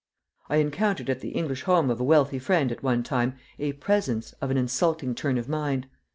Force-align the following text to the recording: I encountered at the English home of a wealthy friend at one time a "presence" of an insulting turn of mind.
I 0.49 0.55
encountered 0.55 1.11
at 1.11 1.19
the 1.21 1.29
English 1.29 1.61
home 1.61 1.91
of 1.91 1.99
a 2.01 2.03
wealthy 2.03 2.39
friend 2.39 2.71
at 2.71 2.81
one 2.81 3.03
time 3.03 3.35
a 3.59 3.73
"presence" 3.73 4.31
of 4.41 4.49
an 4.49 4.57
insulting 4.57 5.13
turn 5.13 5.37
of 5.37 5.47
mind. 5.47 5.85